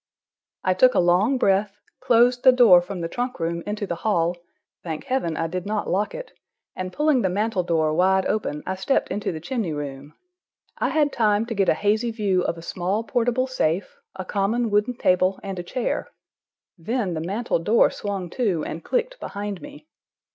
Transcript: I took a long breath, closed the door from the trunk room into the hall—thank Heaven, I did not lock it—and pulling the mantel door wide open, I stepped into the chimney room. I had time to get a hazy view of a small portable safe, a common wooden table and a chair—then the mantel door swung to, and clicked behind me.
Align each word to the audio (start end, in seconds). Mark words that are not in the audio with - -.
I 0.63 0.73
took 0.73 0.95
a 0.95 0.99
long 0.99 1.37
breath, 1.37 1.77
closed 1.99 2.41
the 2.43 2.51
door 2.51 2.81
from 2.81 3.01
the 3.01 3.07
trunk 3.07 3.39
room 3.39 3.61
into 3.67 3.85
the 3.85 3.97
hall—thank 3.97 5.03
Heaven, 5.03 5.37
I 5.37 5.45
did 5.45 5.67
not 5.67 5.87
lock 5.91 6.15
it—and 6.15 6.91
pulling 6.91 7.21
the 7.21 7.29
mantel 7.29 7.61
door 7.61 7.93
wide 7.93 8.25
open, 8.25 8.63
I 8.65 8.73
stepped 8.73 9.11
into 9.11 9.31
the 9.31 9.39
chimney 9.39 9.73
room. 9.73 10.15
I 10.79 10.89
had 10.89 11.13
time 11.13 11.45
to 11.45 11.53
get 11.53 11.69
a 11.69 11.75
hazy 11.75 12.09
view 12.09 12.41
of 12.41 12.57
a 12.57 12.63
small 12.63 13.03
portable 13.03 13.45
safe, 13.45 13.95
a 14.15 14.25
common 14.25 14.71
wooden 14.71 14.95
table 14.97 15.39
and 15.43 15.59
a 15.59 15.63
chair—then 15.63 17.13
the 17.13 17.21
mantel 17.21 17.59
door 17.59 17.91
swung 17.91 18.31
to, 18.31 18.63
and 18.65 18.83
clicked 18.83 19.19
behind 19.19 19.61
me. 19.61 19.85